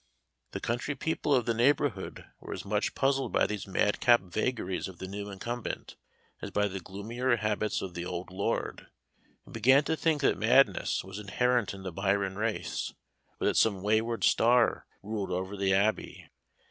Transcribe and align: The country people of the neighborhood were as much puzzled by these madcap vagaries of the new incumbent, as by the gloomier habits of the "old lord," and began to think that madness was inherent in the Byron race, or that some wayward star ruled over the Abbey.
The 0.53 0.59
country 0.59 0.95
people 0.95 1.35
of 1.35 1.45
the 1.45 1.53
neighborhood 1.53 2.25
were 2.39 2.53
as 2.55 2.65
much 2.65 2.95
puzzled 2.95 3.31
by 3.31 3.45
these 3.45 3.67
madcap 3.67 4.21
vagaries 4.21 4.87
of 4.87 4.97
the 4.97 5.07
new 5.07 5.29
incumbent, 5.29 5.95
as 6.41 6.49
by 6.49 6.67
the 6.67 6.79
gloomier 6.79 7.35
habits 7.35 7.83
of 7.83 7.93
the 7.93 8.03
"old 8.03 8.31
lord," 8.31 8.87
and 9.45 9.53
began 9.53 9.83
to 9.83 9.95
think 9.95 10.21
that 10.21 10.39
madness 10.39 11.03
was 11.03 11.19
inherent 11.19 11.75
in 11.75 11.83
the 11.83 11.91
Byron 11.91 12.35
race, 12.35 12.93
or 13.39 13.45
that 13.45 13.57
some 13.57 13.83
wayward 13.83 14.23
star 14.23 14.87
ruled 15.03 15.29
over 15.29 15.55
the 15.55 15.71
Abbey. 15.71 16.31